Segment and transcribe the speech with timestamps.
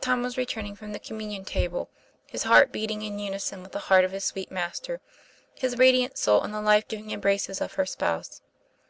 [0.00, 1.90] Tom was returning from the communion table,
[2.24, 5.02] his heart beating in unison with the heart of his sweet Master,
[5.54, 8.40] his radiant soul in the life giving embraces of her Spouse.